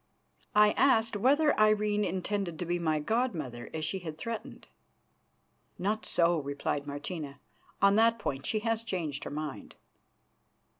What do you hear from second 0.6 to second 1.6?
asked whether